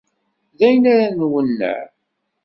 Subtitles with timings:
[0.57, 1.83] D ayen ara nwenneε.